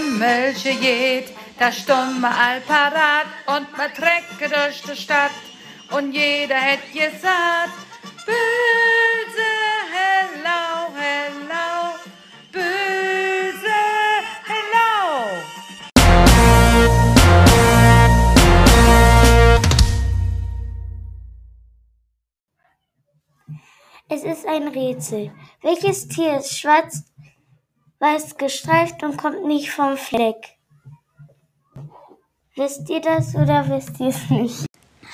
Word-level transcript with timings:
Melche 0.00 0.74
geht, 0.74 1.32
das 1.58 1.78
stumme 1.78 2.28
Allparat 2.28 3.26
und 3.46 3.76
man 3.76 3.92
trecke 3.92 4.48
durch 4.48 4.82
die 4.82 4.96
Stadt 4.96 5.30
und 5.90 6.12
jeder 6.12 6.56
hätt 6.56 6.92
gesagt, 6.92 7.72
böse, 8.26 9.50
hello, 9.92 10.92
hello, 10.96 11.94
böse, 12.52 13.80
hello. 14.46 14.90
Es 24.08 24.24
ist 24.24 24.46
ein 24.46 24.68
Rätsel. 24.68 25.32
Welches 25.62 26.08
Tier 26.08 26.38
ist 26.38 26.58
schwarz-weiß 28.00 28.36
gestreift 28.38 29.02
und 29.02 29.16
kommt 29.16 29.46
nicht 29.46 29.70
vom 29.70 29.96
Fleck? 29.96 30.56
Wisst 32.56 32.88
ihr 32.88 33.00
das 33.00 33.34
oder 33.34 33.64
wisst 33.68 34.00
ihr 34.00 34.08
es 34.08 34.30
nicht? 34.30 34.66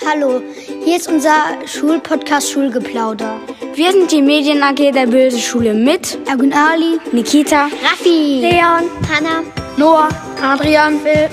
Hallo, 0.07 0.43
hier 0.85 0.97
ist 0.97 1.09
unser 1.09 1.67
Schulpodcast 1.67 2.51
Schulgeplauder. 2.51 3.41
Wir 3.75 3.93
sind 3.93 4.13
die 4.13 4.23
Medien 4.23 4.63
AG 4.63 4.93
der 4.93 5.07
Böse 5.07 5.39
Schule 5.39 5.75
mit 5.75 6.19
Ergun 6.29 6.53
Ali, 6.53 6.99
Nikita, 7.13 7.69
Raffi, 7.83 8.41
Leon, 8.41 8.85
Hannah, 9.11 9.43
Noah, 9.77 10.09
Adrian, 10.43 11.01
Phil, 11.01 11.29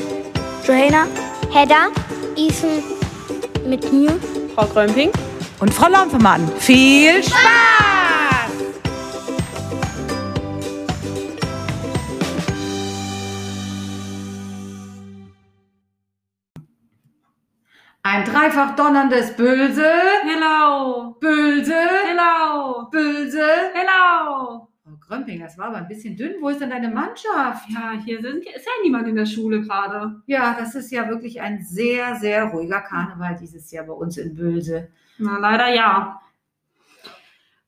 Johanna, 0.66 1.08
Hedda, 1.52 1.88
Ethan, 2.36 2.84
mit 3.68 3.92
mir, 3.92 4.12
Frau 4.56 4.66
Grömping 4.68 5.12
Und 5.60 5.74
Frau 5.74 5.90
Lampemann, 5.90 6.50
viel 6.60 7.22
Spaß! 7.24 8.03
Ein 18.06 18.26
dreifach 18.26 18.76
donnerndes 18.76 19.34
Böse, 19.38 19.90
Hello! 20.24 21.16
Böse, 21.22 21.74
Hello! 21.74 22.90
Böse. 22.92 23.72
Hello! 23.74 24.68
Frau 24.84 24.92
Grömping, 25.00 25.40
das 25.40 25.58
war 25.58 25.68
aber 25.68 25.78
ein 25.78 25.88
bisschen 25.88 26.18
dünn. 26.18 26.34
Wo 26.42 26.50
ist 26.50 26.60
denn 26.60 26.72
deine 26.72 26.90
Mannschaft? 26.90 27.70
Ja, 27.70 27.94
hier 28.04 28.22
sind, 28.22 28.46
ist 28.46 28.66
ja 28.66 28.72
niemand 28.84 29.08
in 29.08 29.16
der 29.16 29.26
Schule 29.26 29.62
gerade. 29.62 30.22
Ja, 30.26 30.54
das 30.60 30.76
ist 30.76 30.92
ja 30.92 31.08
wirklich 31.08 31.40
ein 31.40 31.64
sehr, 31.64 32.16
sehr 32.16 32.44
ruhiger 32.44 32.82
Karneval 32.82 33.38
dieses 33.40 33.72
Jahr 33.72 33.86
bei 33.86 33.94
uns 33.94 34.18
in 34.18 34.36
Böse. 34.36 34.90
Na, 35.18 35.38
leider 35.38 35.74
ja. 35.74 36.22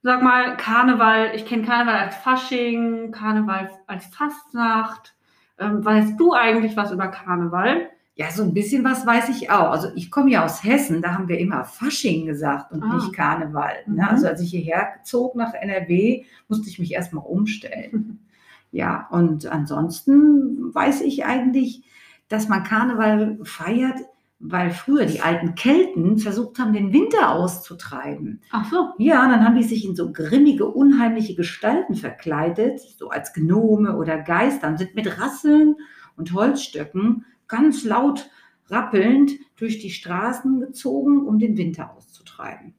Sag 0.04 0.22
mal, 0.22 0.58
Karneval, 0.58 1.32
ich 1.34 1.46
kenne 1.46 1.64
Karneval 1.64 1.96
als 1.96 2.16
Fasching, 2.18 3.14
Karneval 3.14 3.70
als 3.88 4.06
Fastnacht. 4.08 5.16
Ähm, 5.60 5.86
weißt 5.86 6.20
du 6.20 6.34
eigentlich 6.34 6.76
was 6.76 6.92
über 6.92 7.08
Karneval? 7.08 7.90
Ja, 8.18 8.32
so 8.32 8.44
ein 8.44 8.54
bisschen 8.54 8.84
was 8.86 9.06
weiß 9.06 9.28
ich 9.30 9.50
auch. 9.50 9.72
Also 9.72 9.90
ich 9.96 10.10
komme 10.10 10.32
ja 10.32 10.46
aus 10.46 10.64
Hessen, 10.64 11.02
da 11.02 11.14
haben 11.14 11.28
wir 11.28 11.38
immer 11.38 11.66
Fasching 11.66 12.26
gesagt 12.26 12.72
und 12.72 12.82
Ah. 12.82 12.96
nicht 12.96 13.12
Karneval. 13.14 13.74
Ne? 13.88 13.94
Mhm. 14.04 14.10
Also 14.10 14.28
als 14.28 14.40
ich 14.42 14.52
hierher 14.52 14.88
zog 15.04 15.36
nach 15.36 15.54
NRW, 15.54 16.24
musste 16.48 16.70
ich 16.70 16.80
mich 16.80 16.94
erstmal 16.94 17.26
umstellen. 17.26 18.20
Ja, 18.72 19.08
und 19.10 19.46
ansonsten 19.46 20.74
weiß 20.76 21.00
ich 21.02 21.24
eigentlich, 21.24 21.84
dass 22.28 22.50
man 22.50 22.66
Karneval 22.66 23.40
feiert, 23.44 23.98
weil 24.40 24.70
früher 24.72 25.06
die 25.06 25.22
alten 25.22 25.56
Kelten 25.56 26.18
versucht 26.18 26.60
haben, 26.60 26.74
den 26.74 26.92
Winter 26.92 27.32
auszutreiben. 27.32 28.42
Ach 28.52 28.70
so. 28.70 28.90
Ja, 28.98 29.24
und 29.24 29.30
dann 29.32 29.46
haben 29.46 29.56
die 29.56 29.64
sich 29.64 29.86
in 29.86 29.96
so 29.96 30.12
grimmige, 30.12 30.66
unheimliche 30.66 31.36
Gestalten 31.36 31.96
verkleidet, 31.96 32.82
so 32.82 33.08
als 33.10 33.32
Gnome 33.32 33.96
oder 33.96 34.18
Geister, 34.18 34.68
und 34.68 34.78
sind 34.78 34.94
mit 34.94 35.22
Rasseln 35.22 35.76
und 36.18 36.34
Holzstöcken 36.34 37.24
ganz 37.48 37.84
laut 37.84 38.30
rappelnd 38.70 39.32
durch 39.58 39.80
die 39.80 39.92
Straßen 39.92 40.60
gezogen, 40.60 41.26
um 41.26 41.40
den 41.40 41.58
Winter 41.58 41.92
auszutreiben. 41.96 42.74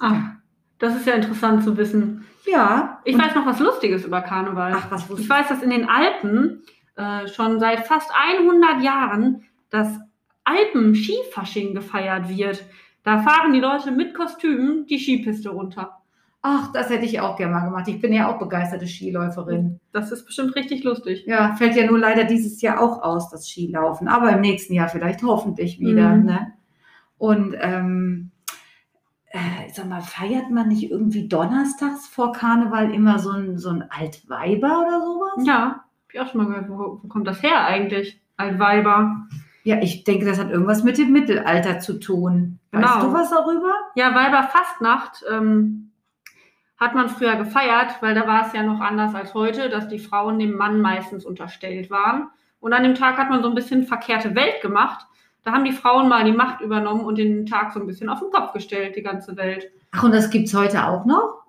Ah, 0.00 0.36
das 0.78 0.96
ist 0.96 1.06
ja 1.06 1.14
interessant 1.14 1.62
zu 1.62 1.76
wissen. 1.76 2.26
Ja, 2.46 3.00
Ich 3.04 3.16
weiß 3.16 3.34
noch 3.34 3.46
was 3.46 3.60
Lustiges 3.60 4.04
über 4.04 4.20
Karneval. 4.20 4.72
Ach, 4.76 4.90
was 4.90 5.08
wusste 5.08 5.22
Ich 5.22 5.30
weiß, 5.30 5.48
dass 5.48 5.62
in 5.62 5.70
den 5.70 5.88
Alpen 5.88 6.62
äh, 6.96 7.26
schon 7.28 7.58
seit 7.58 7.86
fast 7.86 8.10
100 8.14 8.82
Jahren 8.82 9.44
das 9.70 9.98
Alpen-Skifasching 10.44 11.74
gefeiert 11.74 12.28
wird. 12.28 12.64
Da 13.02 13.22
fahren 13.22 13.52
die 13.52 13.60
Leute 13.60 13.92
mit 13.92 14.14
Kostümen 14.14 14.86
die 14.86 14.98
Skipiste 14.98 15.50
runter. 15.50 16.03
Ach, 16.46 16.70
das 16.72 16.90
hätte 16.90 17.06
ich 17.06 17.20
auch 17.20 17.36
gerne 17.36 17.54
mal 17.54 17.64
gemacht. 17.64 17.88
Ich 17.88 18.02
bin 18.02 18.12
ja 18.12 18.28
auch 18.30 18.38
begeisterte 18.38 18.86
Skiläuferin. 18.86 19.80
Das 19.92 20.12
ist 20.12 20.26
bestimmt 20.26 20.54
richtig 20.56 20.84
lustig. 20.84 21.24
Ja, 21.26 21.54
fällt 21.56 21.74
ja 21.74 21.86
nur 21.86 21.98
leider 21.98 22.24
dieses 22.24 22.60
Jahr 22.60 22.82
auch 22.82 23.00
aus, 23.00 23.30
das 23.30 23.48
Skilaufen. 23.48 24.08
Aber 24.08 24.30
im 24.30 24.42
nächsten 24.42 24.74
Jahr 24.74 24.88
vielleicht 24.90 25.22
hoffentlich 25.22 25.80
wieder. 25.80 26.10
Mhm. 26.16 26.26
Ne? 26.26 26.52
Und 27.16 27.56
ähm, 27.58 28.30
äh, 29.30 29.38
sag 29.72 29.88
mal, 29.88 30.02
feiert 30.02 30.50
man 30.50 30.68
nicht 30.68 30.90
irgendwie 30.90 31.28
donnerstags 31.28 32.06
vor 32.08 32.32
Karneval 32.32 32.92
immer 32.92 33.18
so 33.18 33.30
ein, 33.30 33.56
so 33.56 33.70
ein 33.70 33.90
Altweiber 33.90 34.82
oder 34.82 35.00
sowas? 35.00 35.46
Ja, 35.46 35.60
hab 35.62 36.12
ich 36.12 36.20
auch 36.20 36.28
schon 36.30 36.42
mal 36.42 36.48
gehört. 36.48 36.68
Wo, 36.68 37.00
wo 37.02 37.08
kommt 37.08 37.26
das 37.26 37.42
her 37.42 37.64
eigentlich? 37.64 38.20
Altweiber. 38.36 39.28
Ja, 39.62 39.78
ich 39.80 40.04
denke, 40.04 40.26
das 40.26 40.38
hat 40.38 40.50
irgendwas 40.50 40.84
mit 40.84 40.98
dem 40.98 41.10
Mittelalter 41.10 41.80
zu 41.80 41.98
tun. 41.98 42.58
Weißt 42.70 42.84
Genau. 42.84 43.06
du 43.06 43.12
was 43.14 43.30
darüber? 43.30 43.72
Ja, 43.94 44.14
Weiberfastnacht 44.14 45.24
ähm, 45.32 45.90
hat 46.76 46.94
man 46.94 47.08
früher 47.08 47.36
gefeiert, 47.36 48.00
weil 48.00 48.14
da 48.14 48.26
war 48.26 48.46
es 48.46 48.52
ja 48.52 48.62
noch 48.62 48.80
anders 48.80 49.14
als 49.14 49.34
heute, 49.34 49.68
dass 49.68 49.88
die 49.88 49.98
Frauen 49.98 50.38
dem 50.38 50.52
Mann 50.52 50.80
meistens 50.80 51.24
unterstellt 51.24 51.90
waren. 51.90 52.28
Und 52.60 52.72
an 52.72 52.82
dem 52.82 52.94
Tag 52.94 53.16
hat 53.16 53.30
man 53.30 53.42
so 53.42 53.48
ein 53.48 53.54
bisschen 53.54 53.84
verkehrte 53.84 54.34
Welt 54.34 54.60
gemacht. 54.62 55.06
Da 55.44 55.52
haben 55.52 55.64
die 55.64 55.72
Frauen 55.72 56.08
mal 56.08 56.24
die 56.24 56.32
Macht 56.32 56.62
übernommen 56.62 57.04
und 57.04 57.18
den 57.18 57.46
Tag 57.46 57.72
so 57.72 57.80
ein 57.80 57.86
bisschen 57.86 58.08
auf 58.08 58.20
den 58.20 58.30
Kopf 58.30 58.52
gestellt, 58.52 58.96
die 58.96 59.02
ganze 59.02 59.36
Welt. 59.36 59.70
Ach, 59.92 60.02
und 60.02 60.14
das 60.14 60.30
gibt 60.30 60.48
es 60.48 60.54
heute 60.54 60.86
auch 60.86 61.04
noch? 61.04 61.44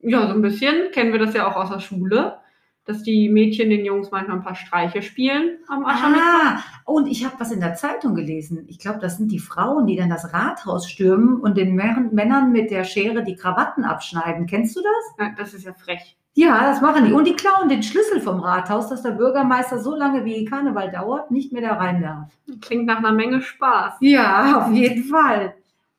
Ja, 0.00 0.26
so 0.26 0.34
ein 0.34 0.42
bisschen 0.42 0.90
kennen 0.90 1.12
wir 1.12 1.20
das 1.20 1.32
ja 1.32 1.46
auch 1.46 1.54
aus 1.54 1.70
der 1.70 1.78
Schule, 1.78 2.38
dass 2.84 3.02
die 3.02 3.28
Mädchen 3.28 3.70
den 3.70 3.84
Jungs 3.84 4.10
manchmal 4.10 4.38
ein 4.38 4.42
paar 4.42 4.56
Streiche 4.56 5.02
spielen 5.02 5.58
am 5.68 5.84
Aschermittwoch. 5.84 6.22
Ah, 6.24 6.58
und 6.84 7.06
ich 7.06 7.24
habe 7.24 7.36
was 7.38 7.52
in 7.52 7.60
der 7.60 7.74
Zeitung 7.74 8.14
gelesen. 8.14 8.64
Ich 8.68 8.78
glaube, 8.78 8.98
das 8.98 9.18
sind 9.18 9.30
die 9.30 9.38
Frauen, 9.38 9.86
die 9.86 9.96
dann 9.96 10.10
das 10.10 10.32
Rathaus 10.32 10.88
stürmen 10.90 11.36
und 11.40 11.56
den 11.56 11.78
Mä- 11.80 12.12
Männern 12.12 12.50
mit 12.50 12.70
der 12.70 12.84
Schere 12.84 13.22
die 13.22 13.36
Krawatten 13.36 13.84
abschneiden. 13.84 14.46
Kennst 14.46 14.76
du 14.76 14.80
das? 14.80 15.26
Ja, 15.26 15.34
das 15.36 15.54
ist 15.54 15.64
ja 15.64 15.72
frech. 15.74 16.16
Ja, 16.34 16.62
das 16.62 16.80
machen 16.80 17.04
die. 17.04 17.12
Und 17.12 17.26
die 17.26 17.34
klauen 17.36 17.68
den 17.68 17.82
Schlüssel 17.82 18.20
vom 18.20 18.40
Rathaus, 18.40 18.88
dass 18.88 19.02
der 19.02 19.10
Bürgermeister 19.10 19.78
so 19.78 19.94
lange 19.94 20.24
wie 20.24 20.44
Karneval 20.46 20.90
dauert, 20.90 21.30
nicht 21.30 21.52
mehr 21.52 21.62
da 21.62 21.74
rein 21.74 22.00
darf. 22.00 22.30
Klingt 22.62 22.86
nach 22.86 22.98
einer 22.98 23.12
Menge 23.12 23.42
Spaß. 23.42 23.96
Ja, 24.00 24.62
auf 24.66 24.72
jeden 24.72 25.04
Fall. 25.04 25.54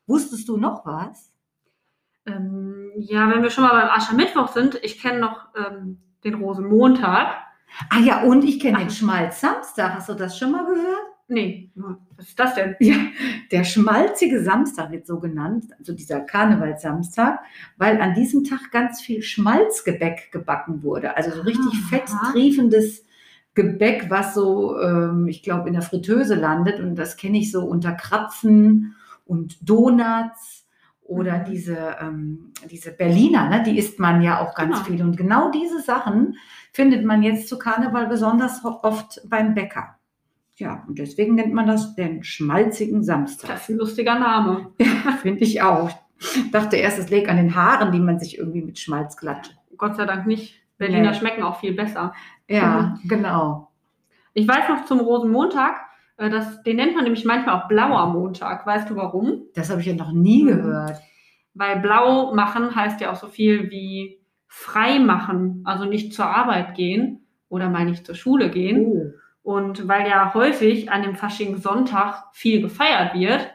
Wusstest 0.07 0.49
du 0.49 0.57
noch 0.57 0.85
was? 0.85 1.31
Ähm, 2.25 2.91
ja, 2.97 3.29
wenn 3.29 3.43
wir 3.43 3.51
schon 3.51 3.63
mal 3.63 3.79
beim 3.79 3.89
Aschermittwoch 3.89 4.47
sind, 4.49 4.79
ich 4.83 4.99
kenne 5.01 5.19
noch 5.19 5.47
ähm, 5.55 5.99
den 6.23 6.35
Rosenmontag. 6.35 7.35
Ah 7.89 7.99
ja, 7.99 8.23
und 8.23 8.43
ich 8.43 8.59
kenne 8.59 8.79
den 8.79 8.89
Schmalz-Samstag. 8.89 9.95
Hast 9.95 10.09
du 10.09 10.13
das 10.13 10.37
schon 10.37 10.51
mal 10.51 10.65
gehört? 10.65 11.07
Nee, 11.29 11.71
was 11.75 12.27
ist 12.27 12.39
das 12.39 12.53
denn? 12.55 12.75
Ja, 12.79 12.95
der 13.51 13.63
schmalzige 13.63 14.43
Samstag 14.43 14.91
wird 14.91 15.07
so 15.07 15.19
genannt, 15.19 15.65
also 15.79 15.93
dieser 15.93 16.19
Karnevalssamstag, 16.19 17.39
weil 17.77 17.99
an 18.01 18.13
diesem 18.13 18.43
Tag 18.43 18.71
ganz 18.71 19.01
viel 19.01 19.21
Schmalzgebäck 19.21 20.31
gebacken 20.31 20.83
wurde. 20.83 21.15
Also 21.15 21.31
so 21.31 21.41
richtig 21.41 21.73
Ah, 21.85 21.87
fett 21.89 22.03
aha. 22.09 22.31
triefendes 22.33 23.05
Gebäck, 23.55 24.09
was 24.09 24.33
so, 24.33 24.79
ähm, 24.79 25.27
ich 25.27 25.43
glaube, 25.43 25.67
in 25.67 25.73
der 25.73 25.81
Fritteuse 25.81 26.35
landet. 26.35 26.79
Und 26.79 26.95
das 26.95 27.17
kenne 27.17 27.37
ich 27.37 27.51
so 27.51 27.63
unter 27.65 27.93
Krapfen 27.93 28.95
und 29.25 29.57
Donuts 29.67 30.62
oder 31.05 31.39
Mhm. 31.39 31.45
diese, 31.45 31.95
ähm, 32.01 32.53
diese 32.69 32.91
Berliner, 32.91 33.49
ne? 33.49 33.63
die 33.63 33.77
isst 33.77 33.99
man 33.99 34.21
ja 34.21 34.39
auch 34.39 34.55
ganz 34.55 34.83
Genau. 34.83 34.85
viel. 34.85 35.01
Und 35.05 35.17
genau 35.17 35.51
diese 35.51 35.81
Sachen 35.81 36.37
findet 36.71 37.05
man 37.05 37.23
jetzt 37.23 37.47
zu 37.49 37.59
Karneval 37.59 38.07
besonders 38.07 38.63
oft 38.63 39.21
beim 39.29 39.53
Bäcker. 39.53 39.95
Ja, 40.55 40.83
und 40.87 40.99
deswegen 40.99 41.35
nennt 41.35 41.53
man 41.53 41.67
das 41.67 41.95
den 41.95 42.23
schmalzigen 42.23 43.03
Samstag. 43.03 43.49
Das 43.49 43.63
ist 43.63 43.69
ein 43.69 43.77
lustiger 43.77 44.17
Name. 44.19 44.71
Finde 45.21 45.43
ich 45.43 45.61
auch. 45.61 45.89
Dachte 46.51 46.77
erst, 46.77 46.99
es 46.99 47.09
liegt 47.09 47.27
an 47.27 47.37
den 47.37 47.55
Haaren, 47.55 47.91
die 47.91 47.99
man 47.99 48.19
sich 48.19 48.37
irgendwie 48.37 48.61
mit 48.61 48.79
Schmalz 48.79 49.17
glatt. 49.17 49.55
Gott 49.77 49.95
sei 49.95 50.05
Dank 50.05 50.25
nicht. 50.27 50.61
Berliner 50.77 51.11
Nee. 51.11 51.17
schmecken 51.17 51.43
auch 51.43 51.59
viel 51.59 51.73
besser. 51.73 52.13
Ja, 52.47 52.97
genau. 53.05 53.71
Ich 54.33 54.47
weiß 54.47 54.69
noch 54.69 54.85
zum 54.85 54.99
Rosenmontag, 54.99 55.75
das, 56.17 56.61
den 56.63 56.75
nennt 56.77 56.95
man 56.95 57.03
nämlich 57.03 57.25
manchmal 57.25 57.55
auch 57.59 57.67
blauer 57.67 58.07
Montag. 58.13 58.65
Weißt 58.65 58.89
du 58.89 58.95
warum? 58.95 59.43
Das 59.55 59.69
habe 59.69 59.81
ich 59.81 59.87
ja 59.87 59.95
noch 59.95 60.11
nie 60.11 60.43
Mhm. 60.43 60.47
gehört. 60.47 61.01
Weil 61.55 61.79
blau 61.79 62.33
machen 62.33 62.75
heißt 62.75 63.01
ja 63.01 63.11
auch 63.11 63.15
so 63.15 63.27
viel 63.27 63.69
wie 63.69 64.19
frei 64.47 64.99
machen, 64.99 65.61
also 65.65 65.85
nicht 65.85 66.13
zur 66.13 66.25
Arbeit 66.25 66.75
gehen 66.75 67.25
oder 67.49 67.69
mal 67.69 67.85
nicht 67.85 68.05
zur 68.05 68.15
Schule 68.15 68.49
gehen. 68.49 68.85
Oh. 68.85 69.05
Und 69.43 69.87
weil 69.87 70.07
ja 70.07 70.33
häufig 70.33 70.91
an 70.91 71.01
dem 71.03 71.15
Faschingssonntag 71.15 72.25
viel 72.33 72.61
gefeiert 72.61 73.13
wird, 73.13 73.51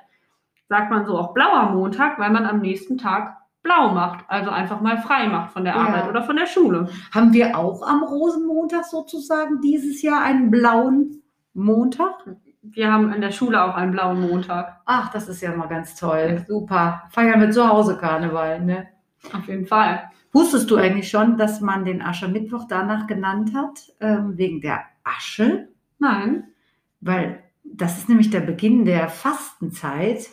sagt 0.69 0.91
man 0.91 1.07
so 1.07 1.17
auch 1.17 1.33
blauer 1.35 1.71
Montag, 1.71 2.19
weil 2.19 2.31
man 2.31 2.45
am 2.45 2.61
nächsten 2.61 2.99
Tag 2.99 3.37
blau 3.63 3.89
macht. 3.95 4.25
Also 4.29 4.51
einfach 4.51 4.81
mal 4.81 4.99
frei 4.99 5.27
macht 5.29 5.53
von 5.53 5.65
der 5.65 5.75
Ja. 5.75 5.81
Arbeit 5.81 6.09
oder 6.09 6.23
von 6.23 6.37
der 6.37 6.47
Schule. 6.47 6.89
Haben 7.15 7.33
wir 7.33 7.57
auch 7.57 7.83
am 7.87 8.03
Rosenmontag 8.03 8.85
sozusagen 8.85 9.61
dieses 9.61 10.03
Jahr 10.03 10.23
einen 10.23 10.51
blauen 10.51 11.23
Montag? 11.55 12.25
Wir 12.63 12.93
haben 12.93 13.13
in 13.13 13.21
der 13.21 13.31
Schule 13.31 13.63
auch 13.63 13.75
einen 13.75 13.93
blauen 13.93 14.21
Montag. 14.21 14.81
Ach, 14.85 15.11
das 15.13 15.29
ist 15.29 15.41
ja 15.41 15.55
mal 15.55 15.69
ganz 15.69 15.95
toll. 15.95 16.45
Super. 16.47 17.05
Feiern 17.11 17.41
wir 17.41 17.51
zu 17.51 17.67
Hause 17.67 17.97
Karneval, 17.97 18.61
ne? 18.65 18.89
Auf 19.33 19.47
jeden 19.49 19.67
Fall. 19.67 20.11
Wusstest 20.33 20.71
du 20.71 20.77
eigentlich 20.77 21.09
schon, 21.09 21.39
dass 21.39 21.61
man 21.61 21.85
den 21.85 22.03
Aschermittwoch 22.03 22.67
danach 22.69 23.07
genannt 23.07 23.53
hat, 23.55 23.93
ähm, 24.01 24.37
wegen 24.37 24.61
der 24.61 24.85
Asche? 25.05 25.69
Nein. 25.99 26.45
Weil 27.01 27.43
das 27.65 27.99
ist 27.99 28.09
nämlich 28.09 28.31
der 28.31 28.41
Beginn 28.41 28.85
der 28.85 29.09
Fastenzeit 29.09 30.29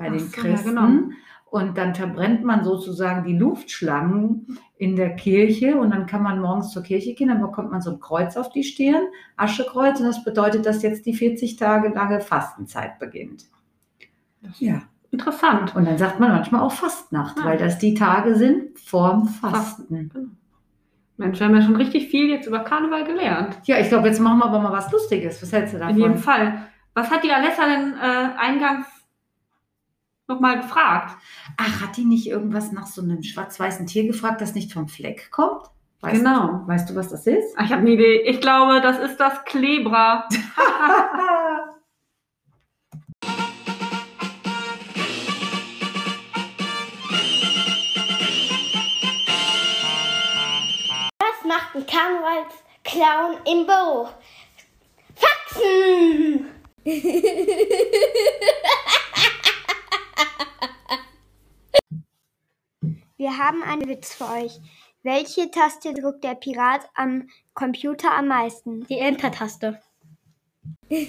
bei 0.00 0.08
Ach 0.08 0.12
den 0.12 0.18
so, 0.20 0.36
ja, 0.36 0.42
Christen. 0.42 0.68
genau. 0.74 1.14
Und 1.50 1.76
dann 1.78 1.94
verbrennt 1.96 2.44
man 2.44 2.62
sozusagen 2.64 3.24
die 3.24 3.36
Luftschlangen 3.36 4.58
in 4.76 4.94
der 4.94 5.16
Kirche 5.16 5.76
und 5.76 5.90
dann 5.90 6.06
kann 6.06 6.22
man 6.22 6.40
morgens 6.40 6.70
zur 6.70 6.82
Kirche 6.84 7.12
gehen, 7.14 7.28
dann 7.28 7.40
bekommt 7.40 7.72
man 7.72 7.80
so 7.80 7.90
ein 7.90 7.98
Kreuz 8.00 8.36
auf 8.36 8.50
die 8.50 8.62
Stirn, 8.62 9.02
Aschekreuz, 9.36 9.98
und 9.98 10.06
das 10.06 10.22
bedeutet, 10.24 10.64
dass 10.64 10.82
jetzt 10.82 11.06
die 11.06 11.12
40 11.14 11.56
Tage 11.56 11.88
lange 11.88 12.20
Fastenzeit 12.20 12.98
beginnt. 13.00 13.46
Ja. 14.58 14.82
Interessant. 15.10 15.74
Und 15.74 15.86
dann 15.86 15.98
sagt 15.98 16.20
man 16.20 16.30
manchmal 16.30 16.60
auch 16.60 16.70
Fastnacht, 16.72 17.36
Ah. 17.40 17.44
weil 17.44 17.58
das 17.58 17.78
die 17.78 17.94
Tage 17.94 18.36
sind 18.36 18.78
vorm 18.78 19.26
Fasten. 19.26 20.36
Mensch, 21.16 21.40
wir 21.40 21.46
haben 21.48 21.54
ja 21.56 21.62
schon 21.62 21.74
richtig 21.76 22.08
viel 22.08 22.30
jetzt 22.30 22.46
über 22.46 22.60
Karneval 22.60 23.04
gelernt. 23.04 23.58
Ja, 23.64 23.78
ich 23.80 23.88
glaube, 23.88 24.06
jetzt 24.06 24.20
machen 24.20 24.38
wir 24.38 24.46
aber 24.46 24.60
mal 24.60 24.72
was 24.72 24.90
Lustiges. 24.92 25.42
Was 25.42 25.52
hältst 25.52 25.74
du 25.74 25.78
davon? 25.78 25.96
In 25.96 26.00
jedem 26.00 26.16
Fall. 26.16 26.64
Was 26.94 27.10
hat 27.10 27.24
die 27.24 27.32
Alessa 27.32 27.62
denn 27.66 27.92
äh, 27.94 28.38
eingangs 28.38 28.86
nochmal 30.30 30.60
gefragt? 30.60 31.16
Ach, 31.58 31.82
hat 31.82 31.96
die 31.96 32.04
nicht 32.04 32.26
irgendwas 32.26 32.72
nach 32.72 32.86
so 32.86 33.02
einem 33.02 33.22
schwarz-weißen 33.22 33.86
Tier 33.86 34.06
gefragt, 34.06 34.40
das 34.40 34.54
nicht 34.54 34.72
vom 34.72 34.88
Fleck 34.88 35.30
kommt? 35.30 35.66
Weißt 36.00 36.16
Genau. 36.16 36.46
Du, 36.46 36.66
weißt 36.68 36.88
du, 36.88 36.94
was 36.94 37.08
das 37.08 37.26
ist? 37.26 37.58
Ah, 37.58 37.64
Ich 37.64 37.70
habe 37.72 37.82
eine 37.82 37.90
Idee. 37.90 38.22
Ich 38.22 38.40
glaube, 38.40 38.80
das 38.80 38.98
ist 38.98 39.18
das 39.18 39.44
Klebra. 39.44 40.26
Was 51.18 51.44
macht 51.46 51.74
ein 51.74 51.86
Karnevalsclown 51.86 53.36
im 53.46 53.66
Büro? 53.66 54.08
Faxen! 55.14 56.46
Wir 63.20 63.36
haben 63.36 63.62
einen 63.62 63.86
Witz 63.86 64.14
für 64.14 64.24
euch. 64.30 64.58
Welche 65.02 65.50
Taste 65.50 65.92
drückt 65.92 66.24
der 66.24 66.36
Pirat 66.36 66.88
am 66.94 67.28
Computer 67.52 68.16
am 68.16 68.28
meisten? 68.28 68.86
Die 68.86 68.98
Enter-Taste. 68.98 69.78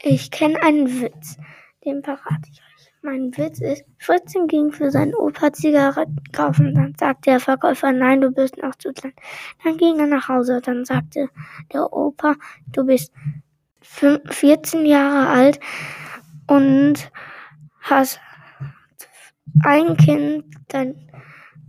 Ich 0.00 0.30
kenne 0.30 0.60
einen 0.62 1.02
Witz, 1.02 1.36
den 1.84 2.02
verrate 2.02 2.48
ich 2.50 2.60
euch. 2.60 2.92
Mein 3.02 3.36
Witz 3.36 3.60
ist, 3.60 3.84
Fritzchen 3.98 4.46
ging 4.48 4.72
für 4.72 4.90
seinen 4.90 5.14
Opa 5.14 5.52
Zigaretten 5.52 6.22
kaufen. 6.32 6.74
Dann 6.74 6.94
sagte 6.98 7.30
der 7.30 7.40
Verkäufer, 7.40 7.92
nein, 7.92 8.20
du 8.22 8.30
bist 8.30 8.56
noch 8.56 8.74
zu 8.76 8.92
klein. 8.92 9.12
Dann 9.62 9.76
ging 9.76 9.98
er 10.00 10.06
nach 10.06 10.28
Hause. 10.28 10.60
Dann 10.62 10.84
sagte 10.84 11.28
der 11.72 11.92
Opa, 11.92 12.34
du 12.72 12.86
bist 12.86 13.12
fün- 13.82 14.26
14 14.32 14.86
Jahre 14.86 15.28
alt 15.28 15.60
und 16.48 17.10
hast 17.80 18.20
ein 19.62 19.96
Kind. 19.96 20.44
Dein, 20.68 21.10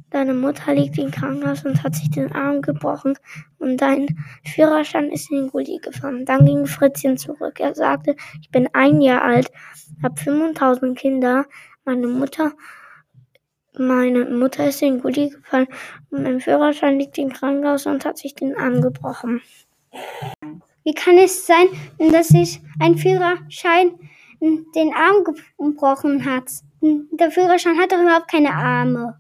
deine 0.09 0.33
Mutter 0.33 0.73
liegt 0.73 0.97
im 0.97 1.11
Krankenhaus 1.11 1.65
und 1.65 1.83
hat 1.83 1.95
sich 1.95 2.09
den 2.09 2.31
Arm 2.31 2.61
gebrochen 2.61 3.17
und 3.59 3.77
dein 3.77 4.07
Führerschein 4.43 5.11
ist 5.11 5.31
in 5.31 5.37
den 5.37 5.49
Gully 5.49 5.79
gefahren. 5.81 6.25
Dann 6.25 6.45
ging 6.45 6.65
Fritzchen 6.65 7.17
zurück. 7.17 7.59
Er 7.59 7.75
sagte, 7.75 8.15
ich 8.41 8.49
bin 8.49 8.67
ein 8.73 9.01
Jahr 9.01 9.21
alt, 9.21 9.51
habe 10.01 10.19
5000 10.19 10.97
Kinder, 10.97 11.45
meine 11.85 12.07
Mutter, 12.07 12.53
meine 13.77 14.25
Mutter 14.25 14.67
ist 14.67 14.81
in 14.81 14.95
den 14.95 15.01
Gully 15.01 15.29
gefallen 15.29 15.67
und 16.09 16.23
mein 16.23 16.39
Führerschein 16.41 16.99
liegt 16.99 17.17
im 17.17 17.31
Krankenhaus 17.31 17.85
und 17.85 18.03
hat 18.03 18.17
sich 18.17 18.35
den 18.35 18.57
Arm 18.57 18.81
gebrochen. 18.81 19.41
Wie 20.83 20.93
kann 20.93 21.17
es 21.17 21.45
sein, 21.45 21.67
dass 22.11 22.29
sich 22.29 22.61
ein 22.79 22.97
Führerschein 22.97 23.91
den 24.41 24.93
Arm 24.93 25.23
gebrochen 25.57 26.25
hat? 26.25 26.49
Der 26.81 27.31
Führerschein 27.31 27.77
hat 27.77 27.91
doch 27.91 28.01
überhaupt 28.01 28.31
keine 28.31 28.53
Arme. 28.53 29.19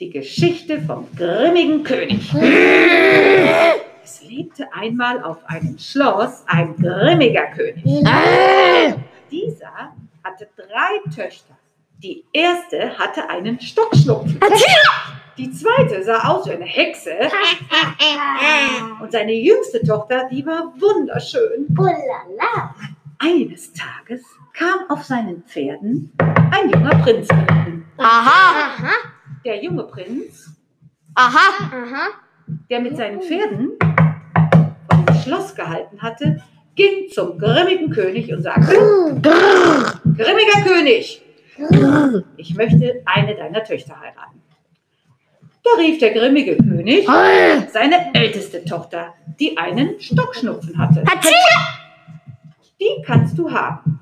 Die 0.00 0.10
Geschichte 0.10 0.80
vom 0.80 1.06
grimmigen 1.14 1.84
König. 1.84 2.32
Es 4.02 4.22
lebte 4.24 4.72
einmal 4.72 5.22
auf 5.22 5.44
einem 5.46 5.78
Schloss 5.78 6.42
ein 6.46 6.74
grimmiger 6.76 7.46
König. 7.48 7.84
Dieser 9.30 9.92
hatte 10.24 10.48
drei 10.56 11.14
Töchter. 11.14 11.56
Die 12.02 12.24
erste 12.32 12.98
hatte 12.98 13.30
einen 13.30 13.60
Stockschnupfen. 13.60 14.40
Die 15.42 15.50
zweite 15.50 16.04
sah 16.04 16.28
aus 16.28 16.46
wie 16.46 16.52
eine 16.52 16.64
Hexe. 16.64 17.10
Und 19.02 19.10
seine 19.10 19.32
jüngste 19.32 19.82
Tochter, 19.82 20.28
die 20.30 20.46
war 20.46 20.72
wunderschön. 20.78 21.66
Ulala! 21.76 22.72
Eines 23.18 23.72
Tages 23.72 24.22
kam 24.52 24.88
auf 24.88 25.02
seinen 25.02 25.42
Pferden 25.42 26.12
ein 26.18 26.70
junger 26.70 26.96
Prinz 27.02 27.26
geritten. 27.26 27.84
Aha. 27.96 28.68
Aha, 28.68 28.92
Der 29.44 29.60
junge 29.64 29.82
Prinz 29.82 30.52
Aha. 31.16 31.64
aha. 31.72 32.08
der 32.70 32.80
mit 32.80 32.96
seinen 32.96 33.20
Pferden 33.20 33.72
vor 33.80 35.04
dem 35.04 35.14
Schloss 35.24 35.56
gehalten 35.56 36.00
hatte, 36.00 36.40
ging 36.76 37.08
zum 37.10 37.36
grimmigen 37.36 37.90
König 37.90 38.32
und 38.32 38.42
sagte, 38.42 38.74
Grimmiger 40.04 40.62
König, 40.64 41.20
ich 42.36 42.54
möchte 42.54 43.02
eine 43.06 43.34
deiner 43.34 43.64
Töchter 43.64 43.98
heiraten. 44.00 44.41
Da 45.64 45.70
rief 45.78 45.98
der 45.98 46.10
grimmige 46.10 46.56
König 46.56 47.06
seine 47.06 48.12
älteste 48.14 48.64
Tochter, 48.64 49.14
die 49.38 49.56
einen 49.56 50.00
Stockschnupfen 50.00 50.76
hatte. 50.76 51.04
Die 52.80 53.02
kannst 53.06 53.38
du 53.38 53.50
haben. 53.50 54.00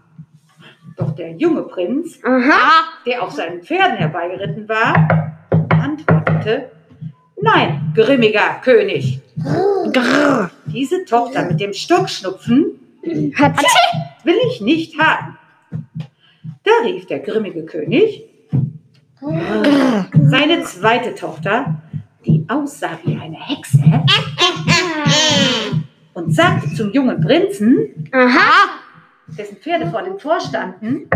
Doch 0.96 1.14
der 1.14 1.32
junge 1.32 1.62
Prinz, 1.62 2.18
Aha. 2.24 2.84
der 3.06 3.22
auf 3.22 3.32
seinen 3.32 3.62
Pferden 3.62 3.96
herbeigeritten 3.96 4.68
war, 4.68 5.38
antwortete, 5.70 6.70
Nein, 7.42 7.92
grimmiger 7.94 8.60
König, 8.62 9.20
Grrr. 9.92 10.50
diese 10.66 11.04
Tochter 11.06 11.46
mit 11.46 11.58
dem 11.58 11.72
Stockschnupfen 11.72 12.78
Hat 13.34 13.56
will 14.24 14.36
ich 14.50 14.60
nicht 14.60 14.98
haben. 14.98 15.38
Da 16.64 16.70
rief 16.84 17.06
der 17.06 17.20
grimmige 17.20 17.64
König 17.64 18.24
seine 19.20 20.62
zweite 20.64 21.14
Tochter, 21.14 21.82
die 22.24 22.44
aussah 22.48 22.98
wie 23.04 23.16
eine 23.16 23.36
Hexe, 23.38 23.82
und 26.14 26.34
sagte 26.34 26.74
zum 26.74 26.92
jungen 26.92 27.20
Prinzen, 27.20 28.08
Aha. 28.12 28.70
dessen 29.26 29.58
Pferde 29.58 29.90
vor 29.90 30.02
dem 30.02 30.18
Tor 30.18 30.40
standen, 30.40 31.08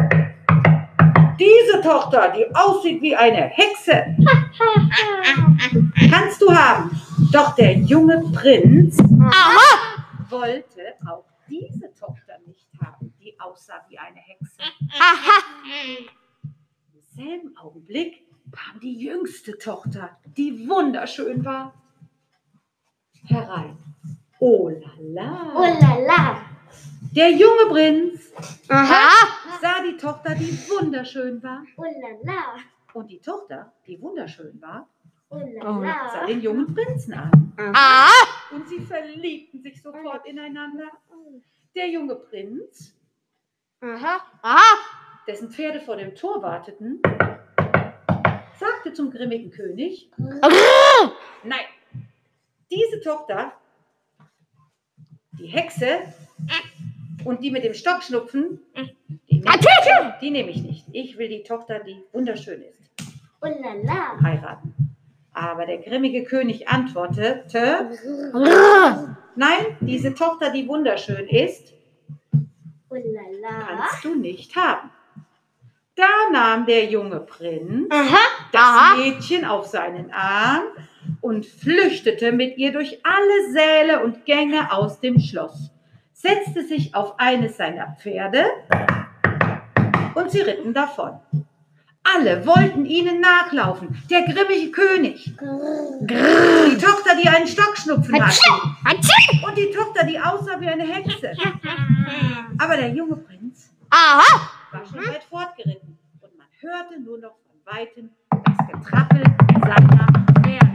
diese 1.38 1.80
Tochter, 1.82 2.32
die 2.36 2.54
aussieht 2.54 3.02
wie 3.02 3.16
eine 3.16 3.48
Hexe, 3.48 4.16
kannst 6.10 6.40
du 6.42 6.54
haben. 6.54 6.90
Doch 7.32 7.54
der 7.56 7.78
junge 7.78 8.22
Prinz 8.32 8.98
Aha. 9.00 10.04
wollte 10.28 10.94
auch 11.08 11.24
diese 11.48 11.92
Tochter 11.98 12.34
nicht 12.46 12.68
haben, 12.80 13.12
die 13.20 13.34
aussah 13.40 13.84
wie 13.88 13.98
eine 13.98 14.20
Hexe. 14.20 14.58
Aha. 14.98 15.42
Im 17.16 17.24
selben 17.24 17.56
Augenblick 17.56 18.26
kam 18.50 18.80
die 18.80 18.98
jüngste 18.98 19.56
Tochter, 19.58 20.18
die 20.36 20.68
wunderschön 20.68 21.44
war, 21.44 21.72
herein. 23.26 23.76
Oh 24.40 24.68
la 24.68 24.90
la. 24.98 25.54
Ulala! 25.54 26.42
Der 27.14 27.30
junge 27.30 27.66
Prinz 27.70 28.32
Aha. 28.68 29.10
sah 29.60 29.82
die 29.82 29.96
Tochter, 29.96 30.34
die 30.34 30.58
wunderschön 30.68 31.42
war. 31.42 31.64
Ulala! 31.76 32.56
Und 32.92 33.10
die 33.10 33.20
Tochter, 33.20 33.72
die 33.86 34.00
wunderschön 34.00 34.60
war, 34.60 34.88
sah 35.30 35.36
Ulala! 35.36 36.26
den 36.26 36.40
jungen 36.40 36.74
Prinzen 36.74 37.14
an. 37.14 37.52
Aha. 37.56 38.10
Und 38.50 38.68
sie 38.68 38.80
verliebten 38.80 39.62
sich 39.62 39.80
sofort 39.80 40.26
ineinander. 40.26 40.90
Der 41.74 41.88
junge 41.88 42.16
Prinz, 42.16 42.94
Aha. 43.80 44.20
Aha. 44.42 45.03
Dessen 45.26 45.50
Pferde 45.50 45.80
vor 45.80 45.96
dem 45.96 46.14
Tor 46.14 46.42
warteten, 46.42 47.00
sagte 48.58 48.92
zum 48.92 49.10
grimmigen 49.10 49.50
König, 49.50 50.10
nein, 51.42 51.64
diese 52.70 53.00
Tochter, 53.00 53.52
die 55.38 55.46
Hexe 55.46 56.00
und 57.24 57.42
die 57.42 57.50
mit 57.50 57.64
dem 57.64 57.74
Stockschnupfen, 57.74 58.60
die 59.30 59.40
nehme 59.40 59.56
ich, 59.58 60.20
die 60.20 60.30
nehme 60.30 60.50
ich 60.50 60.62
nicht. 60.62 60.86
Ich 60.92 61.18
will 61.18 61.28
die 61.28 61.42
Tochter, 61.42 61.80
die 61.80 62.02
wunderschön 62.12 62.62
ist, 62.62 62.80
heiraten. 64.22 64.74
Aber 65.32 65.66
der 65.66 65.78
grimmige 65.78 66.22
König 66.24 66.68
antwortete, 66.68 67.90
nein, 69.34 69.76
diese 69.80 70.14
Tochter, 70.14 70.50
die 70.50 70.68
wunderschön 70.68 71.26
ist, 71.28 71.72
kannst 73.68 74.04
du 74.04 74.14
nicht 74.14 74.54
haben. 74.54 74.90
Da 75.96 76.08
nahm 76.32 76.66
der 76.66 76.86
junge 76.86 77.20
Prinz 77.20 77.86
Aha. 77.90 78.18
das 78.52 78.62
Aha. 78.62 78.96
Mädchen 78.96 79.44
auf 79.44 79.66
seinen 79.66 80.12
Arm 80.12 80.64
und 81.20 81.46
flüchtete 81.46 82.32
mit 82.32 82.56
ihr 82.56 82.72
durch 82.72 83.00
alle 83.04 83.52
Säle 83.52 84.02
und 84.02 84.24
Gänge 84.24 84.72
aus 84.72 85.00
dem 85.00 85.20
Schloss, 85.20 85.70
setzte 86.12 86.64
sich 86.64 86.94
auf 86.94 87.18
eines 87.18 87.56
seiner 87.56 87.94
Pferde 88.00 88.44
und 90.14 90.30
sie 90.30 90.40
ritten 90.40 90.74
davon. 90.74 91.20
Alle 92.02 92.44
wollten 92.46 92.84
ihnen 92.84 93.20
nachlaufen. 93.20 93.96
Der 94.10 94.22
grimmige 94.22 94.70
König, 94.72 95.24
die 95.34 96.76
Tochter, 96.78 97.16
die 97.22 97.28
einen 97.28 97.46
Stockschnupfen 97.46 98.22
hatte 98.22 98.40
und 99.46 99.56
die 99.56 99.70
Tochter, 99.70 100.04
die 100.04 100.18
aussah 100.18 100.60
wie 100.60 100.68
eine 100.68 100.84
Hexe. 100.84 101.32
Aber 102.58 102.76
der 102.76 102.90
junge 102.90 103.16
Prinz 103.16 103.70
Aha. 103.90 104.50
war 104.70 104.84
schon 104.86 105.06
weit 105.06 105.24
fortgeritten 105.24 105.98
und 106.20 106.36
man 106.36 106.46
hörte 106.94 107.00
nur 107.02 107.18
noch 107.18 107.36
von 107.46 107.54
Weitem 107.64 108.10
das 108.30 108.58
Getrappel 108.68 109.22
seiner 109.62 110.06
Pferde. 110.42 110.74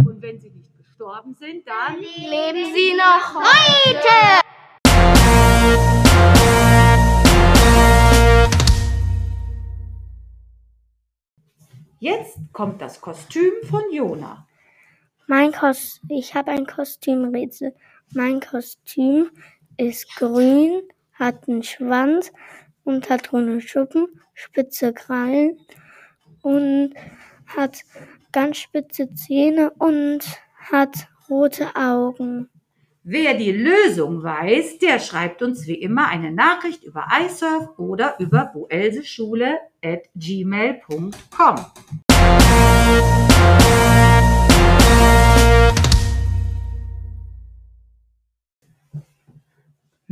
Und 0.00 0.22
wenn 0.22 0.40
sie 0.40 0.50
nicht 0.50 0.76
gestorben 0.76 1.34
sind, 1.34 1.66
dann 1.66 1.98
Leben 2.00 2.74
Sie 2.74 2.94
noch 2.96 3.34
heute? 3.34 4.42
jetzt 12.00 12.38
kommt 12.52 12.82
das 12.82 13.00
Kostüm 13.00 13.52
von 13.70 13.82
Jona. 13.90 14.46
Mein 15.26 15.52
Kos 15.52 16.00
ich 16.08 16.34
habe 16.34 16.50
ein 16.50 16.66
Kostümrätsel. 16.66 17.74
Mein 18.12 18.40
Kostüm 18.40 19.30
ist 19.78 20.14
grün, 20.16 20.82
hat 21.14 21.48
einen 21.48 21.62
Schwanz 21.62 22.32
und 22.84 23.08
hat 23.10 23.32
runde 23.32 23.60
Schuppen, 23.60 24.06
spitze 24.34 24.92
Krallen 24.92 25.58
und 26.42 26.94
hat 27.46 27.80
ganz 28.32 28.58
spitze 28.58 29.14
Zähne 29.14 29.70
und 29.78 30.24
hat 30.56 31.08
rote 31.28 31.74
Augen. 31.76 32.50
Wer 33.06 33.34
die 33.34 33.52
Lösung 33.52 34.22
weiß, 34.22 34.78
der 34.78 34.98
schreibt 34.98 35.42
uns 35.42 35.66
wie 35.66 35.74
immer 35.74 36.08
eine 36.08 36.32
Nachricht 36.32 36.84
über 36.84 37.06
iSurf 37.26 37.78
oder 37.78 38.14
über 38.18 38.46
boelseschule 38.46 39.58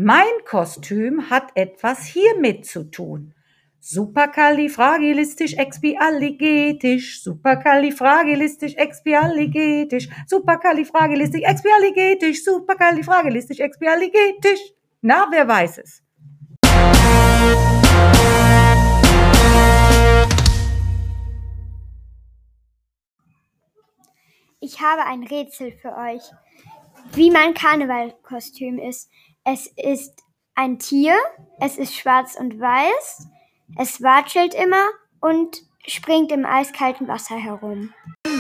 Mein 0.05 0.45
Kostüm 0.45 1.31
hat 1.31 1.53
etwas 1.55 2.05
hiermit 2.07 2.67
zu 2.67 2.91
tun. 2.91 3.35
Superkalifragilistisch 3.79 5.55
expialigetisch, 5.55 7.23
superkalifragilistisch 7.23 8.75
expialigetisch, 8.75 10.09
superkalifragilistisch 10.27 11.45
expialigetisch, 11.45 12.43
superkalifragilistisch 12.43 13.61
expialigetisch. 13.61 14.75
Na, 15.03 15.29
wer 15.31 15.47
weiß 15.47 15.79
es? 15.79 16.03
Ich 24.59 24.81
habe 24.81 25.05
ein 25.05 25.23
Rätsel 25.23 25.71
für 25.71 25.97
euch, 25.97 26.23
wie 27.15 27.31
mein 27.31 27.55
Karnevalkostüm 27.55 28.81
ist. 28.81 29.09
Es 29.45 29.67
ist 29.67 30.23
ein 30.55 30.79
Tier, 30.79 31.17
es 31.59 31.77
ist 31.77 31.97
schwarz 31.97 32.37
und 32.39 32.61
weiß, 32.61 33.27
es 33.77 34.01
watschelt 34.01 34.55
immer 34.55 34.89
und 35.21 35.63
springt 35.85 36.31
im 36.31 36.47
eiskalten 36.47 37.09
Wasser 37.09 37.37
herum. 37.37 37.93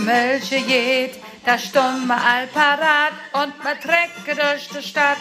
Welche 0.05 0.61
geht, 0.61 1.19
das 1.45 1.65
stumme 1.65 2.15
Allparat 2.15 3.15
und 3.33 3.65
man 3.65 3.81
trecke 3.81 4.41
durch 4.41 4.69
die 4.69 4.87
Stadt. 4.87 5.19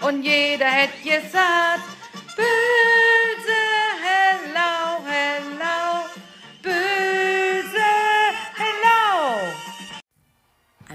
Und 0.00 0.22
jeder 0.22 0.66
hätt 0.66 1.02
gesagt, 1.02 1.82
böse, 2.36 3.85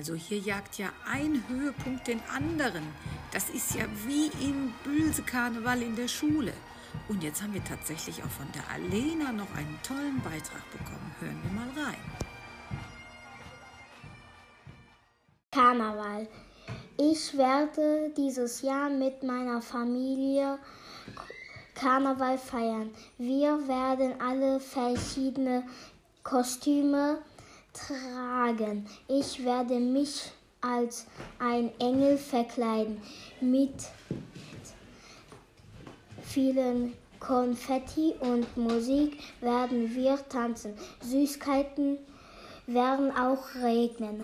Also 0.02 0.16
hier 0.16 0.40
jagt 0.40 0.80
ja 0.80 0.90
ein 1.08 1.44
Höhepunkt 1.48 2.08
den 2.08 2.20
anderen. 2.36 2.82
Das 3.32 3.52
ist 3.52 3.76
ja 3.76 3.86
wie 4.08 4.32
im 4.44 4.74
Bülse-Karneval 4.84 5.84
in 5.84 5.96
der 5.96 6.08
Schule. 6.08 6.54
Und 7.08 7.22
jetzt 7.22 7.44
haben 7.44 7.54
wir 7.54 7.64
tatsächlich 7.64 8.24
auch 8.24 8.30
von 8.32 8.48
der 8.52 8.68
Alena 8.74 9.32
noch 9.32 9.56
einen 9.56 9.80
tollen 9.84 10.20
Beitrag 10.24 10.64
bekommen. 10.72 11.16
Hören 11.20 11.40
wir 11.44 11.52
mal 11.52 11.86
rein. 11.86 12.00
Karneval. 15.52 16.28
Ich 16.98 17.38
werde 17.38 18.12
dieses 18.18 18.64
Jahr 18.64 18.90
mit 18.90 19.22
meiner 19.22 19.62
Familie 19.62 20.58
Karneval 21.76 22.40
feiern. 22.40 22.90
Wir 23.20 23.68
werden 23.68 24.20
alle 24.20 24.60
verschiedene 24.60 25.64
Kostüme 26.24 27.22
tragen. 27.74 28.86
Ich 29.08 29.44
werde 29.44 29.80
mich 29.80 30.32
als 30.62 31.08
ein 31.40 31.72
Engel 31.80 32.18
verkleiden 32.18 33.02
mit 33.40 33.74
vielen 36.22 36.94
Konfetti 37.20 38.14
und 38.20 38.58
Musik 38.58 39.18
werden 39.42 39.94
wir 39.96 40.18
tanzen. 40.28 40.74
Süßigkeiten 41.02 41.98
werden 42.68 43.12
auch 43.16 43.56
regnen. 43.56 44.24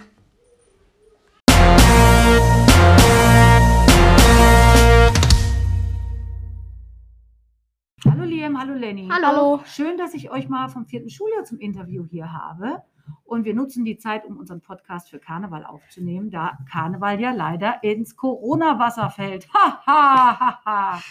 Hallo 8.05 8.23
Liam, 8.23 8.59
hallo 8.59 8.73
Lenny. 8.73 9.09
Hallo. 9.11 9.61
Schön, 9.65 9.97
dass 9.97 10.13
ich 10.13 10.31
euch 10.31 10.49
mal 10.49 10.69
vom 10.69 10.85
vierten 10.85 11.09
Schuljahr 11.09 11.43
zum 11.43 11.59
Interview 11.59 12.05
hier 12.05 12.31
habe. 12.31 12.83
Und 13.23 13.43
wir 13.45 13.53
nutzen 13.53 13.83
die 13.85 13.97
Zeit, 13.97 14.25
um 14.25 14.37
unseren 14.37 14.61
Podcast 14.61 15.09
für 15.09 15.19
Karneval 15.19 15.65
aufzunehmen, 15.65 16.29
da 16.31 16.57
Karneval 16.69 17.19
ja 17.19 17.31
leider 17.31 17.83
ins 17.83 18.15
Corona-Wasser 18.15 19.09
fällt. 19.09 19.47
Ha, 19.53 19.81
ha, 19.85 20.39
ha, 20.39 20.61
ha. 20.65 21.01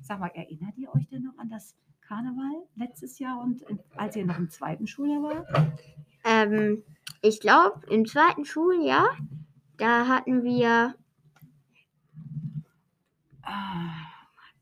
Sag 0.00 0.18
mal, 0.20 0.30
erinnert 0.34 0.76
ihr 0.76 0.92
euch 0.94 1.06
denn 1.08 1.22
noch 1.24 1.38
an 1.38 1.48
das 1.50 1.76
Karneval 2.00 2.64
letztes 2.76 3.18
Jahr 3.18 3.40
und 3.40 3.62
als 3.96 4.16
ihr 4.16 4.26
noch 4.26 4.38
im 4.38 4.50
zweiten 4.50 4.86
Schuljahr 4.86 5.22
wart? 5.22 5.46
Ähm, 6.24 6.82
ich 7.22 7.40
glaube, 7.40 7.80
im 7.88 8.04
zweiten 8.06 8.44
Schuljahr, 8.44 9.08
da 9.78 10.06
hatten 10.08 10.42
wir, 10.42 10.94
Ah, 13.42 13.90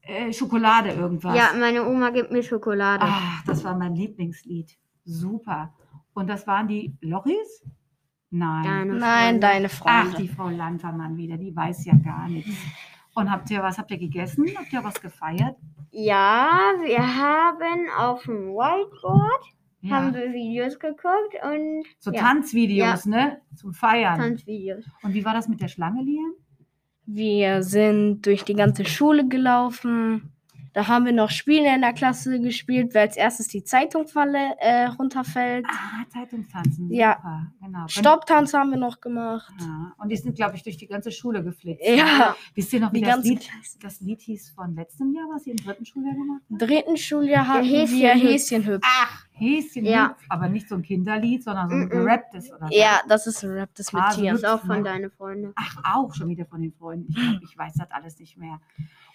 äh, 0.02 0.32
Schokolade 0.32 0.90
irgendwas. 0.90 1.36
ja, 1.36 1.50
meine 1.58 1.86
Oma 1.86 2.10
gibt 2.10 2.32
mir 2.32 2.42
Schokolade. 2.42 3.04
Ach, 3.06 3.44
das 3.44 3.62
war 3.64 3.76
mein 3.76 3.94
Lieblingslied. 3.94 4.76
Super. 5.04 5.72
Und 6.14 6.28
das 6.28 6.46
waren 6.46 6.68
die 6.68 6.94
Lochis? 7.00 7.64
Nein. 8.30 8.64
Deine 8.64 8.94
Nein, 8.94 9.24
Freunde. 9.24 9.40
deine 9.40 9.66
Ach, 9.66 9.70
Freunde. 9.70 10.16
die 10.18 10.28
Frau 10.28 10.48
Landvermann 10.48 11.16
wieder, 11.16 11.36
die 11.36 11.54
weiß 11.54 11.84
ja 11.84 11.94
gar 11.94 12.28
nichts. 12.28 12.50
Und 13.14 13.30
habt 13.30 13.50
ihr 13.50 13.62
was, 13.62 13.76
habt 13.78 13.90
ihr 13.90 13.98
gegessen? 13.98 14.46
Habt 14.56 14.72
ihr 14.72 14.82
was 14.82 15.00
gefeiert? 15.00 15.56
Ja, 15.90 16.48
wir 16.82 16.98
haben 17.16 17.86
auf 17.98 18.22
dem 18.22 18.54
Whiteboard 18.54 19.44
Ja. 19.82 19.96
haben 19.96 20.14
wir 20.14 20.32
Videos 20.32 20.78
geguckt 20.78 21.34
und 21.44 21.84
so 21.98 22.10
ja, 22.10 22.20
Tanzvideos, 22.22 23.04
ne? 23.04 23.42
Zum 23.54 23.74
Feiern. 23.74 24.18
Tanzvideos. 24.18 24.86
Und 25.02 25.12
wie 25.12 25.24
war 25.26 25.34
das 25.34 25.48
mit 25.48 25.60
der 25.60 25.68
Schlange, 25.68 26.02
Liam? 26.02 26.32
Wir 27.04 27.62
sind 27.62 28.22
durch 28.24 28.44
die 28.44 28.54
ganze 28.54 28.84
Schule 28.86 29.28
gelaufen. 29.28 30.32
Da 30.74 30.88
haben 30.88 31.04
wir 31.04 31.12
noch 31.12 31.30
Spiele 31.30 31.74
in 31.74 31.82
der 31.82 31.92
Klasse 31.92 32.40
gespielt, 32.40 32.90
wer 32.94 33.02
als 33.02 33.16
erstes 33.16 33.48
die 33.48 33.62
Zeitung 33.62 34.06
falle, 34.06 34.56
äh, 34.58 34.86
runterfällt. 34.86 35.66
Ah, 35.68 36.04
Zeitungstanzen. 36.08 36.90
Ja. 36.90 37.16
Super. 37.16 37.52
Genau. 37.60 37.88
Stopptanz 37.88 38.54
haben 38.54 38.70
wir 38.70 38.78
noch 38.78 39.00
gemacht. 39.00 39.52
Ja. 39.60 39.92
Und 39.98 40.08
die 40.08 40.16
sind, 40.16 40.34
glaube 40.34 40.56
ich, 40.56 40.62
durch 40.62 40.76
die 40.78 40.86
ganze 40.86 41.10
Schule 41.12 41.44
geflitzt. 41.44 41.82
Ja. 41.86 42.34
Wisst 42.54 42.72
ihr 42.72 42.80
noch, 42.80 42.92
wie 42.92 43.00
Die 43.00 43.04
das 43.06 43.22
Lied, 43.22 43.48
das 43.82 44.00
Lied 44.00 44.20
hieß 44.22 44.50
von 44.50 44.74
letztem 44.74 45.12
Jahr, 45.14 45.26
was 45.34 45.46
ihr 45.46 45.52
im 45.52 45.58
dritten 45.64 45.84
Schuljahr 45.84 46.14
gemacht 46.14 46.42
Im 46.48 46.58
habt? 46.58 46.70
dritten 46.70 46.96
Schuljahr 46.96 47.62
Häschenhüpf. 47.62 47.90
wir 47.92 48.10
Häschenhüpf. 48.14 48.82
Ach, 48.84 49.26
Häschen, 49.34 49.84
Ja. 49.84 50.16
aber 50.28 50.48
nicht 50.48 50.68
so 50.68 50.74
ein 50.76 50.82
Kinderlied, 50.82 51.42
sondern 51.42 51.68
so 51.68 51.74
ein 51.74 51.84
Mhm. 51.84 51.88
gerapptes 51.90 52.52
oder 52.52 52.68
so. 52.68 52.74
Ja, 52.76 53.00
das 53.08 53.26
ist 53.26 53.42
das 53.42 53.92
mit 53.92 54.02
Ah, 54.02 54.10
Tieren. 54.12 54.36
ist 54.36 54.46
auch 54.46 54.60
von 54.60 54.78
Ne? 54.78 54.82
deinen 54.84 55.10
Freunden. 55.10 55.52
Ach, 55.56 55.76
auch 55.94 56.14
schon 56.14 56.28
wieder 56.28 56.44
von 56.46 56.60
den 56.60 56.72
Freunden. 56.72 57.06
Ich, 57.10 57.16
glaub, 57.16 57.42
ich 57.42 57.58
weiß 57.58 57.72
das 57.78 57.90
alles 57.90 58.18
nicht 58.18 58.36
mehr. 58.38 58.60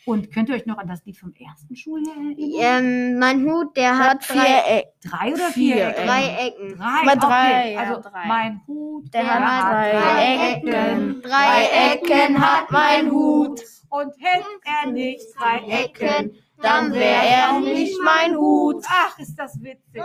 Und 0.05 0.31
könnt 0.31 0.47
ihr 0.47 0.55
euch 0.55 0.65
noch 0.65 0.77
an 0.77 0.87
das 0.87 1.05
Lied 1.05 1.17
vom 1.17 1.33
ersten 1.37 1.75
Schuljahr 1.75 2.15
erinnern? 2.15 2.83
Ähm, 2.85 3.19
mein 3.19 3.43
Hut, 3.43 3.75
der 3.75 3.97
hat 3.97 4.07
Hat 4.09 4.23
vier 4.23 4.41
drei, 4.41 4.77
Ecken. 4.79 5.09
Drei 5.11 5.33
oder 5.33 5.47
vier, 5.49 5.75
vier? 5.75 5.87
äh, 5.97 6.05
drei 6.05 6.47
Ecken. 6.47 6.77
Drei, 6.77 7.03
Mal 7.03 7.17
okay. 7.17 7.19
drei, 7.19 7.71
ja, 7.73 7.79
Also 7.81 8.01
drei. 8.09 8.27
mein 8.27 8.61
Hut, 8.67 9.13
Der 9.13 9.27
hat 9.27 9.93
drei 9.93 10.53
Ecken. 10.53 11.21
Drei 11.21 11.93
Ecken 11.93 12.41
hat 12.41 12.71
mein 12.71 13.11
Hut. 13.11 13.61
Und 13.89 14.13
hätte 14.19 14.45
er 14.83 14.91
nicht 14.91 15.25
drei 15.37 15.59
Ecken, 15.83 16.31
Dann 16.61 16.91
wär 16.91 17.21
er 17.21 17.59
nicht 17.59 17.99
mein 18.03 18.35
Hut. 18.35 18.83
Ach, 18.87 19.17
ist 19.19 19.35
das 19.35 19.61
witzig. 19.61 20.01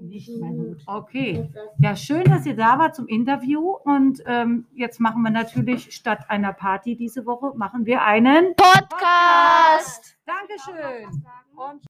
Nicht 0.00 0.30
mein 0.40 0.52
Hut. 0.52 0.82
Okay. 0.86 1.50
Ja, 1.78 1.96
schön, 1.96 2.24
dass 2.24 2.46
ihr 2.46 2.54
da 2.54 2.78
wart 2.78 2.94
zum 2.94 3.08
Interview. 3.08 3.70
Und 3.70 4.22
ähm, 4.26 4.66
jetzt 4.74 5.00
machen 5.00 5.22
wir 5.22 5.30
natürlich 5.30 5.92
statt 5.92 6.26
einer 6.28 6.52
Party 6.52 6.96
diese 6.96 7.26
Woche, 7.26 7.52
machen 7.56 7.84
wir 7.84 8.02
einen 8.02 8.54
Podcast. 8.54 10.16
Dankeschön. 10.24 11.22
Und 11.56 11.84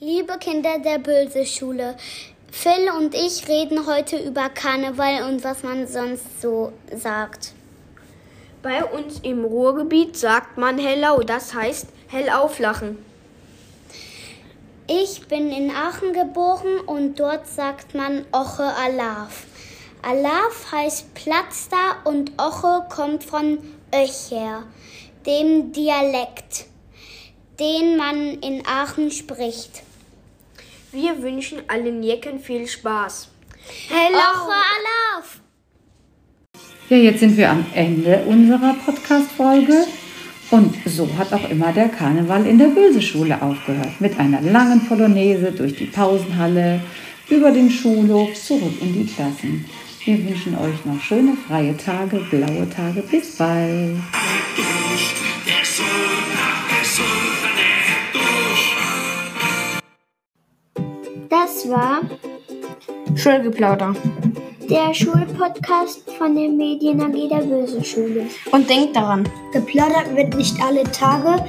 Liebe 0.00 0.38
Kinder 0.38 0.78
der 0.78 1.00
Bülse-Schule, 1.00 1.96
Phil 2.50 2.90
und 2.96 3.14
ich 3.14 3.46
reden 3.46 3.86
heute 3.86 4.16
über 4.16 4.48
Karneval 4.48 5.28
und 5.28 5.44
was 5.44 5.62
man 5.62 5.86
sonst 5.86 6.40
so 6.40 6.72
sagt. 6.94 7.52
Bei 8.62 8.84
uns 8.84 9.20
im 9.20 9.44
Ruhrgebiet 9.44 10.16
sagt 10.16 10.56
man 10.56 10.78
hellau, 10.78 11.20
das 11.20 11.54
heißt 11.54 11.86
hell 12.08 12.30
auflachen. 12.30 12.98
Ich 14.88 15.28
bin 15.28 15.52
in 15.52 15.70
Aachen 15.70 16.14
geboren 16.14 16.80
und 16.86 17.20
dort 17.20 17.46
sagt 17.46 17.94
man 17.94 18.24
Oche 18.32 18.64
Alaf. 18.64 19.44
Alaf 20.02 20.72
heißt 20.72 21.14
Platz 21.14 21.68
da 21.68 22.10
und 22.10 22.32
Oche 22.38 22.86
kommt 22.88 23.24
von 23.24 23.58
Öcher, 23.94 24.64
dem 25.26 25.72
Dialekt, 25.72 26.64
den 27.60 27.98
man 27.98 28.40
in 28.40 28.66
Aachen 28.66 29.10
spricht. 29.10 29.82
Wir 30.90 31.22
wünschen 31.22 31.58
allen 31.68 32.02
Jecken 32.02 32.40
viel 32.40 32.66
Spaß. 32.66 33.28
Oche 33.90 34.14
Alaf! 34.14 35.40
Ja, 36.88 36.96
jetzt 36.96 37.20
sind 37.20 37.36
wir 37.36 37.50
am 37.50 37.66
Ende 37.74 38.24
unserer 38.26 38.74
Podcast-Folge. 38.86 39.84
Und 40.50 40.74
so 40.86 41.06
hat 41.18 41.30
auch 41.34 41.50
immer 41.50 41.72
der 41.74 41.90
Karneval 41.90 42.46
in 42.46 42.56
der 42.56 42.68
Böse-Schule 42.68 43.42
aufgehört. 43.42 44.00
Mit 44.00 44.18
einer 44.18 44.40
langen 44.40 44.86
Polonaise 44.86 45.52
durch 45.52 45.76
die 45.76 45.84
Pausenhalle, 45.84 46.80
über 47.28 47.50
den 47.50 47.70
Schulhof, 47.70 48.32
zurück 48.32 48.80
in 48.80 48.94
die 48.94 49.12
Klassen. 49.12 49.66
Wir 50.04 50.26
wünschen 50.26 50.56
euch 50.56 50.86
noch 50.86 50.98
schöne 51.02 51.36
freie 51.46 51.76
Tage, 51.76 52.16
blaue 52.30 52.66
Tage. 52.70 53.02
Bis 53.02 53.36
bald. 53.36 53.98
Das 61.28 61.68
war 61.68 62.00
Schulgeplauder. 63.14 63.94
der 64.70 64.94
Schulpodcast 64.94 66.10
von 66.12 66.34
der 66.34 66.48
Medien 66.48 67.00
AG 67.02 67.28
der 67.28 67.44
Böse 67.44 67.84
Schule. 67.84 68.26
Und 68.52 68.68
denkt 68.68 68.96
daran, 68.96 69.28
Geplaudert 69.52 70.14
wird 70.14 70.34
nicht 70.36 70.56
alle 70.62 70.84
Tage. 70.84 71.44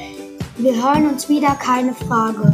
Wir 0.58 0.76
hören 0.76 1.10
uns 1.10 1.30
wieder, 1.30 1.56
keine 1.56 1.94
Frage. 1.94 2.52